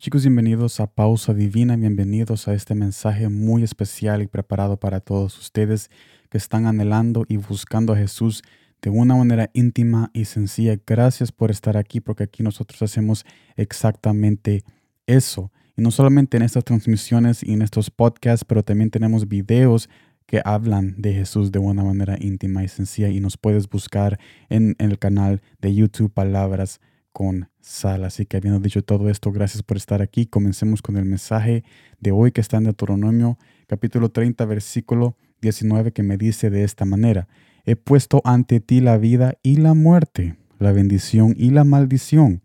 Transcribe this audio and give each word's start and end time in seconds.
Chicos, 0.00 0.22
bienvenidos 0.22 0.80
a 0.80 0.86
Pausa 0.86 1.34
Divina, 1.34 1.76
bienvenidos 1.76 2.48
a 2.48 2.54
este 2.54 2.74
mensaje 2.74 3.28
muy 3.28 3.62
especial 3.62 4.22
y 4.22 4.26
preparado 4.26 4.78
para 4.78 5.00
todos 5.00 5.38
ustedes 5.38 5.90
que 6.30 6.38
están 6.38 6.64
anhelando 6.64 7.26
y 7.28 7.36
buscando 7.36 7.92
a 7.92 7.98
Jesús 7.98 8.42
de 8.80 8.88
una 8.88 9.14
manera 9.14 9.50
íntima 9.52 10.10
y 10.14 10.24
sencilla. 10.24 10.80
Gracias 10.86 11.32
por 11.32 11.50
estar 11.50 11.76
aquí 11.76 12.00
porque 12.00 12.24
aquí 12.24 12.42
nosotros 12.42 12.80
hacemos 12.80 13.26
exactamente 13.56 14.64
eso. 15.06 15.52
Y 15.76 15.82
no 15.82 15.90
solamente 15.90 16.38
en 16.38 16.44
estas 16.44 16.64
transmisiones 16.64 17.42
y 17.42 17.52
en 17.52 17.60
estos 17.60 17.90
podcasts, 17.90 18.46
pero 18.46 18.62
también 18.62 18.88
tenemos 18.88 19.28
videos 19.28 19.90
que 20.24 20.40
hablan 20.46 20.94
de 20.96 21.12
Jesús 21.12 21.52
de 21.52 21.58
una 21.58 21.84
manera 21.84 22.16
íntima 22.18 22.64
y 22.64 22.68
sencilla 22.68 23.10
y 23.10 23.20
nos 23.20 23.36
puedes 23.36 23.68
buscar 23.68 24.18
en, 24.48 24.76
en 24.78 24.92
el 24.92 24.98
canal 24.98 25.42
de 25.60 25.74
YouTube 25.74 26.10
Palabras 26.10 26.80
con 27.12 27.48
sal. 27.60 28.04
Así 28.04 28.26
que 28.26 28.36
habiendo 28.36 28.60
dicho 28.60 28.82
todo 28.82 29.08
esto, 29.08 29.32
gracias 29.32 29.62
por 29.62 29.76
estar 29.76 30.02
aquí. 30.02 30.26
Comencemos 30.26 30.82
con 30.82 30.96
el 30.96 31.04
mensaje 31.04 31.64
de 31.98 32.12
hoy 32.12 32.32
que 32.32 32.40
está 32.40 32.58
en 32.58 32.64
Deuteronomio 32.64 33.38
capítulo 33.66 34.08
30 34.10 34.44
versículo 34.46 35.16
19 35.42 35.92
que 35.92 36.02
me 36.02 36.16
dice 36.16 36.50
de 36.50 36.64
esta 36.64 36.84
manera, 36.84 37.28
he 37.64 37.76
puesto 37.76 38.20
ante 38.24 38.60
ti 38.60 38.80
la 38.80 38.98
vida 38.98 39.34
y 39.42 39.56
la 39.56 39.74
muerte, 39.74 40.36
la 40.58 40.72
bendición 40.72 41.34
y 41.36 41.50
la 41.50 41.64
maldición. 41.64 42.42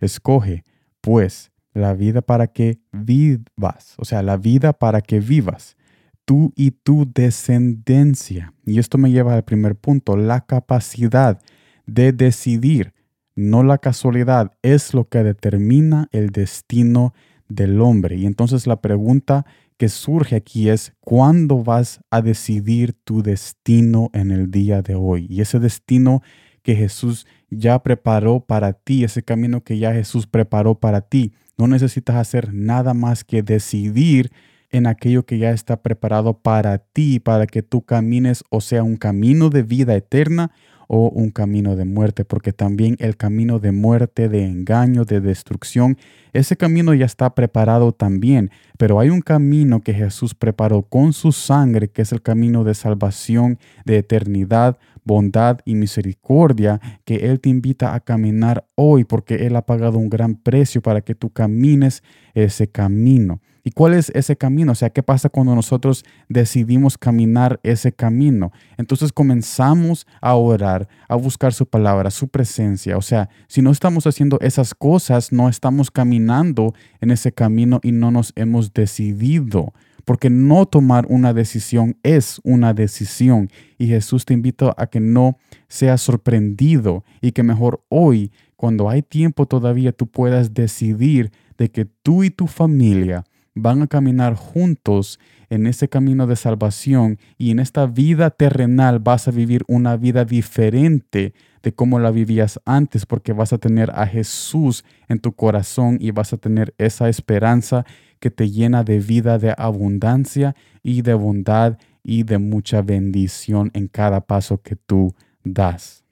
Escoge, 0.00 0.64
pues, 1.00 1.50
la 1.74 1.94
vida 1.94 2.22
para 2.22 2.48
que 2.48 2.78
vivas, 2.92 3.94
o 3.98 4.04
sea, 4.04 4.22
la 4.22 4.36
vida 4.36 4.72
para 4.72 5.00
que 5.00 5.20
vivas, 5.20 5.76
tú 6.24 6.52
y 6.56 6.72
tu 6.72 7.10
descendencia. 7.12 8.54
Y 8.64 8.78
esto 8.78 8.98
me 8.98 9.10
lleva 9.10 9.34
al 9.34 9.44
primer 9.44 9.76
punto, 9.76 10.16
la 10.16 10.44
capacidad 10.46 11.40
de 11.86 12.12
decidir 12.12 12.92
no 13.38 13.62
la 13.62 13.78
casualidad, 13.78 14.50
es 14.62 14.94
lo 14.94 15.08
que 15.08 15.22
determina 15.22 16.08
el 16.10 16.30
destino 16.30 17.14
del 17.48 17.80
hombre. 17.80 18.16
Y 18.16 18.26
entonces 18.26 18.66
la 18.66 18.80
pregunta 18.80 19.46
que 19.76 19.88
surge 19.88 20.34
aquí 20.34 20.68
es, 20.68 20.92
¿cuándo 20.98 21.62
vas 21.62 22.00
a 22.10 22.20
decidir 22.20 22.94
tu 23.04 23.22
destino 23.22 24.10
en 24.12 24.32
el 24.32 24.50
día 24.50 24.82
de 24.82 24.96
hoy? 24.96 25.28
Y 25.30 25.40
ese 25.40 25.60
destino 25.60 26.20
que 26.64 26.74
Jesús 26.74 27.28
ya 27.48 27.80
preparó 27.80 28.40
para 28.40 28.72
ti, 28.72 29.04
ese 29.04 29.22
camino 29.22 29.62
que 29.62 29.78
ya 29.78 29.92
Jesús 29.92 30.26
preparó 30.26 30.74
para 30.74 31.02
ti, 31.02 31.32
no 31.56 31.68
necesitas 31.68 32.16
hacer 32.16 32.52
nada 32.52 32.92
más 32.92 33.22
que 33.22 33.44
decidir 33.44 34.32
en 34.70 34.88
aquello 34.88 35.24
que 35.24 35.38
ya 35.38 35.52
está 35.52 35.80
preparado 35.80 36.40
para 36.40 36.78
ti, 36.78 37.20
para 37.20 37.46
que 37.46 37.62
tú 37.62 37.82
camines, 37.82 38.42
o 38.50 38.60
sea, 38.60 38.82
un 38.82 38.96
camino 38.96 39.48
de 39.48 39.62
vida 39.62 39.94
eterna 39.94 40.50
o 40.88 41.10
un 41.10 41.30
camino 41.30 41.76
de 41.76 41.84
muerte, 41.84 42.24
porque 42.24 42.52
también 42.52 42.96
el 42.98 43.16
camino 43.16 43.60
de 43.60 43.72
muerte, 43.72 44.28
de 44.28 44.44
engaño, 44.44 45.04
de 45.04 45.20
destrucción, 45.20 45.96
ese 46.32 46.56
camino 46.56 46.94
ya 46.94 47.06
está 47.06 47.34
preparado 47.34 47.92
también, 47.92 48.50
pero 48.78 48.98
hay 48.98 49.10
un 49.10 49.20
camino 49.20 49.80
que 49.80 49.94
Jesús 49.94 50.34
preparó 50.34 50.82
con 50.82 51.12
su 51.12 51.32
sangre, 51.32 51.88
que 51.88 52.02
es 52.02 52.12
el 52.12 52.22
camino 52.22 52.64
de 52.64 52.74
salvación, 52.74 53.58
de 53.84 53.98
eternidad, 53.98 54.78
bondad 55.08 55.58
y 55.64 55.74
misericordia, 55.74 56.80
que 57.04 57.16
Él 57.28 57.40
te 57.40 57.48
invita 57.48 57.94
a 57.94 58.00
caminar 58.00 58.68
hoy, 58.76 59.02
porque 59.02 59.46
Él 59.46 59.56
ha 59.56 59.66
pagado 59.66 59.98
un 59.98 60.08
gran 60.08 60.36
precio 60.36 60.80
para 60.80 61.00
que 61.00 61.16
tú 61.16 61.30
camines 61.30 62.04
ese 62.34 62.68
camino. 62.68 63.40
¿Y 63.64 63.70
cuál 63.72 63.94
es 63.94 64.10
ese 64.14 64.36
camino? 64.36 64.72
O 64.72 64.74
sea, 64.74 64.90
¿qué 64.90 65.02
pasa 65.02 65.28
cuando 65.28 65.54
nosotros 65.54 66.04
decidimos 66.28 66.96
caminar 66.96 67.60
ese 67.62 67.92
camino? 67.92 68.52
Entonces 68.76 69.12
comenzamos 69.12 70.06
a 70.20 70.34
orar, 70.36 70.88
a 71.08 71.16
buscar 71.16 71.52
su 71.52 71.66
palabra, 71.66 72.10
su 72.10 72.28
presencia. 72.28 72.96
O 72.96 73.02
sea, 73.02 73.28
si 73.46 73.60
no 73.60 73.70
estamos 73.70 74.06
haciendo 74.06 74.38
esas 74.40 74.74
cosas, 74.74 75.32
no 75.32 75.48
estamos 75.48 75.90
caminando 75.90 76.72
en 77.00 77.10
ese 77.10 77.32
camino 77.32 77.80
y 77.82 77.92
no 77.92 78.10
nos 78.10 78.32
hemos 78.36 78.72
decidido. 78.72 79.72
Porque 80.08 80.30
no 80.30 80.64
tomar 80.64 81.04
una 81.10 81.34
decisión 81.34 81.98
es 82.02 82.40
una 82.42 82.72
decisión. 82.72 83.50
Y 83.76 83.88
Jesús 83.88 84.24
te 84.24 84.32
invita 84.32 84.74
a 84.78 84.86
que 84.86 85.00
no 85.00 85.36
seas 85.68 86.00
sorprendido 86.00 87.04
y 87.20 87.32
que 87.32 87.42
mejor 87.42 87.84
hoy, 87.90 88.32
cuando 88.56 88.88
hay 88.88 89.02
tiempo 89.02 89.44
todavía, 89.44 89.92
tú 89.92 90.06
puedas 90.06 90.54
decidir 90.54 91.30
de 91.58 91.70
que 91.70 91.84
tú 91.84 92.24
y 92.24 92.30
tu 92.30 92.46
familia 92.46 93.24
van 93.54 93.82
a 93.82 93.86
caminar 93.86 94.34
juntos 94.34 95.20
en 95.50 95.66
ese 95.66 95.90
camino 95.90 96.26
de 96.26 96.36
salvación 96.36 97.18
y 97.36 97.50
en 97.50 97.58
esta 97.58 97.84
vida 97.84 98.30
terrenal 98.30 99.00
vas 99.00 99.28
a 99.28 99.30
vivir 99.30 99.62
una 99.68 99.98
vida 99.98 100.24
diferente 100.24 101.34
de 101.62 101.72
cómo 101.72 101.98
la 101.98 102.10
vivías 102.10 102.60
antes 102.64 103.06
porque 103.06 103.32
vas 103.32 103.52
a 103.52 103.58
tener 103.58 103.90
a 103.94 104.06
Jesús 104.06 104.84
en 105.08 105.18
tu 105.18 105.32
corazón 105.32 105.98
y 106.00 106.10
vas 106.10 106.32
a 106.32 106.36
tener 106.36 106.74
esa 106.78 107.08
esperanza 107.08 107.84
que 108.20 108.30
te 108.30 108.50
llena 108.50 108.84
de 108.84 108.98
vida, 108.98 109.38
de 109.38 109.54
abundancia 109.56 110.54
y 110.82 111.02
de 111.02 111.14
bondad 111.14 111.78
y 112.02 112.22
de 112.22 112.38
mucha 112.38 112.82
bendición 112.82 113.70
en 113.74 113.88
cada 113.88 114.20
paso 114.22 114.60
que 114.62 114.76
tú 114.76 115.14
das. 115.44 116.04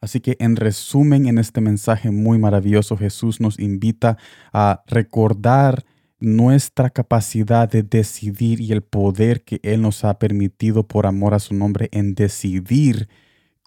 Así 0.00 0.20
que 0.20 0.36
en 0.40 0.56
resumen, 0.56 1.26
en 1.26 1.38
este 1.38 1.60
mensaje 1.60 2.10
muy 2.10 2.38
maravilloso, 2.38 2.96
Jesús 2.96 3.40
nos 3.40 3.58
invita 3.58 4.16
a 4.52 4.82
recordar 4.86 5.84
nuestra 6.20 6.90
capacidad 6.90 7.68
de 7.68 7.82
decidir 7.82 8.60
y 8.60 8.72
el 8.72 8.82
poder 8.82 9.42
que 9.42 9.60
Él 9.62 9.82
nos 9.82 10.04
ha 10.04 10.18
permitido 10.18 10.86
por 10.86 11.06
amor 11.06 11.34
a 11.34 11.38
su 11.38 11.54
nombre 11.54 11.88
en 11.92 12.14
decidir 12.14 13.08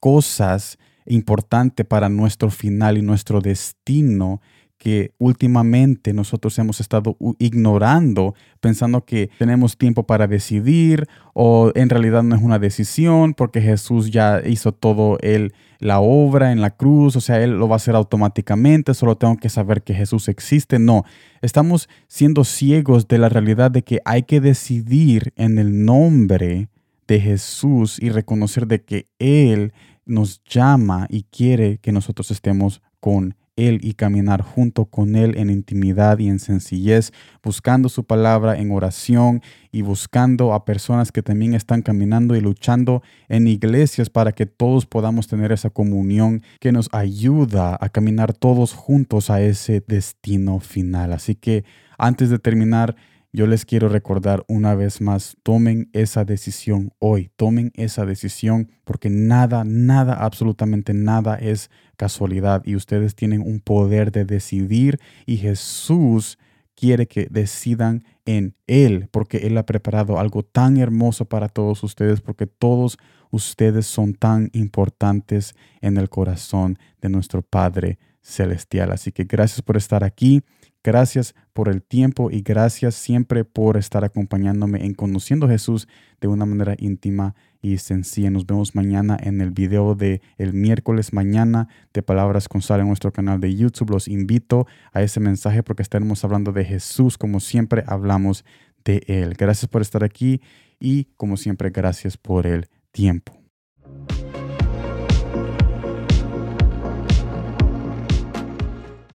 cosas 0.04 0.78
importantes 1.06 1.86
para 1.86 2.10
nuestro 2.10 2.50
final 2.50 2.98
y 2.98 3.02
nuestro 3.02 3.40
destino 3.40 4.42
que 4.78 5.14
últimamente 5.18 6.12
nosotros 6.12 6.60
hemos 6.60 6.82
estado 6.82 7.16
ignorando, 7.40 8.36
pensando 8.60 9.06
que 9.06 9.30
tenemos 9.40 9.78
tiempo 9.78 10.06
para 10.06 10.28
decidir 10.28 11.08
o 11.34 11.72
en 11.74 11.88
realidad 11.88 12.22
no 12.22 12.36
es 12.36 12.42
una 12.42 12.60
decisión 12.60 13.34
porque 13.34 13.62
Jesús 13.62 14.12
ya 14.12 14.42
hizo 14.46 14.74
todo 14.74 15.20
el, 15.22 15.54
la 15.80 16.02
obra 16.02 16.52
en 16.52 16.60
la 16.60 16.72
cruz, 16.72 17.16
o 17.16 17.22
sea, 17.22 17.42
Él 17.42 17.52
lo 17.52 17.70
va 17.70 17.76
a 17.76 17.78
hacer 17.78 17.96
automáticamente, 17.96 18.94
solo 18.94 19.16
tengo 19.16 19.38
que 19.38 19.48
saber 19.48 19.84
que 19.84 19.94
Jesús 19.94 20.28
existe. 20.28 20.80
No, 20.80 21.06
estamos 21.42 21.88
siendo 22.10 22.44
ciegos 22.44 23.08
de 23.08 23.20
la 23.20 23.30
realidad 23.30 23.72
de 23.72 23.84
que 23.84 24.02
hay 24.04 24.24
que 24.24 24.42
decidir 24.42 25.32
en 25.38 25.60
el 25.60 25.86
nombre 25.86 26.68
de 27.08 27.20
Jesús 27.20 28.00
y 28.02 28.10
reconocer 28.10 28.68
de 28.68 28.84
que 28.84 29.08
Él 29.20 29.74
nos 30.06 30.44
llama 30.44 31.08
y 31.10 31.24
quiere 31.24 31.78
que 31.80 31.92
nosotros 31.92 32.32
estemos 32.32 32.82
con 33.00 33.36
él 33.56 33.80
y 33.84 33.94
caminar 33.94 34.42
junto 34.42 34.86
con 34.86 35.16
Él 35.16 35.38
en 35.38 35.50
intimidad 35.50 36.18
y 36.18 36.28
en 36.28 36.40
sencillez, 36.40 37.12
buscando 37.44 37.88
su 37.88 38.04
palabra 38.04 38.58
en 38.58 38.72
oración 38.72 39.42
y 39.72 39.84
buscando 39.84 40.54
a 40.54 40.66
personas 40.66 41.12
que 41.12 41.22
también 41.22 41.54
están 41.54 41.84
caminando 41.84 42.36
y 42.36 42.42
luchando 42.42 43.04
en 43.30 43.48
iglesias 43.48 44.10
para 44.10 44.32
que 44.32 44.48
todos 44.48 44.88
podamos 44.88 45.28
tener 45.28 45.52
esa 45.52 45.70
comunión 45.70 46.42
que 46.60 46.72
nos 46.72 46.90
ayuda 46.92 47.78
a 47.80 47.90
caminar 47.90 48.34
todos 48.34 48.74
juntos 48.74 49.30
a 49.30 49.42
ese 49.42 49.84
destino 49.86 50.60
final. 50.60 51.14
Así 51.14 51.36
que 51.36 51.64
antes 52.00 52.32
de 52.32 52.40
terminar, 52.40 52.96
yo 53.34 53.48
les 53.48 53.66
quiero 53.66 53.90
recordar 53.90 54.46
una 54.48 54.76
vez 54.76 55.02
más, 55.02 55.36
tomen 55.42 55.90
esa 55.92 56.24
decisión 56.24 56.94
hoy, 57.00 57.32
tomen 57.36 57.72
esa 57.74 58.06
decisión 58.06 58.70
porque 58.84 59.10
nada, 59.10 59.64
nada, 59.66 60.14
absolutamente 60.14 60.94
nada 60.94 61.36
es 61.36 61.72
casualidad 61.98 62.62
y 62.64 62.76
ustedes 62.76 63.16
tienen 63.16 63.42
un 63.42 63.60
poder 63.60 64.12
de 64.12 64.24
decidir 64.24 65.00
y 65.26 65.38
Jesús 65.38 66.38
quiere 66.76 67.08
que 67.08 67.28
decidan 67.32 68.04
en 68.26 68.56
Él 68.68 69.10
porque 69.10 69.38
Él 69.38 69.58
ha 69.58 69.66
preparado 69.66 70.20
algo 70.20 70.44
tan 70.44 70.78
hermoso 70.78 71.26
para 71.26 71.50
todos 71.50 71.84
ustedes 71.84 72.22
porque 72.22 72.46
todos 72.46 73.00
ustedes 73.32 73.88
son 73.88 74.14
tan 74.14 74.52
importantes 74.54 75.56
en 75.82 75.98
el 75.98 76.08
corazón 76.08 76.78
de 77.02 77.10
nuestro 77.10 77.42
Padre 77.42 77.98
Celestial. 78.22 78.92
Así 78.92 79.12
que 79.12 79.24
gracias 79.24 79.64
por 79.64 79.76
estar 79.76 80.04
aquí. 80.04 80.44
Gracias 80.84 81.34
por 81.54 81.70
el 81.70 81.82
tiempo 81.82 82.30
y 82.30 82.42
gracias 82.42 82.96
siempre 82.96 83.46
por 83.46 83.78
estar 83.78 84.04
acompañándome 84.04 84.86
en 84.86 84.94
conociendo 84.94 85.46
a 85.46 85.50
Jesús 85.50 85.88
de 86.20 86.28
una 86.28 86.46
manera 86.46 86.76
íntima 86.78 87.36
y 87.62 87.78
sencilla. 87.78 88.30
Nos 88.30 88.46
vemos 88.46 88.76
mañana 88.76 89.18
en 89.22 89.40
el 89.40 89.52
video 89.52 89.96
de 89.96 90.22
el 90.38 90.54
miércoles 90.54 91.14
mañana 91.14 91.70
de 91.94 92.04
Palabras 92.04 92.50
con 92.50 92.62
Sal 92.62 92.82
en 92.82 92.88
nuestro 92.88 93.14
canal 93.14 93.40
de 93.40 93.56
YouTube. 93.56 93.92
Los 93.92 94.10
invito 94.10 94.68
a 94.92 95.02
ese 95.02 95.22
mensaje 95.22 95.64
porque 95.64 95.84
estaremos 95.84 96.24
hablando 96.26 96.52
de 96.52 96.66
Jesús 96.66 97.18
como 97.18 97.40
siempre 97.40 97.86
hablamos 97.88 98.44
de 98.84 99.04
Él. 99.08 99.36
Gracias 99.38 99.70
por 99.70 99.82
estar 99.82 100.04
aquí 100.04 100.42
y 100.82 101.06
como 101.16 101.38
siempre 101.38 101.70
gracias 101.70 102.18
por 102.18 102.46
el 102.46 102.68
tiempo. 102.92 103.43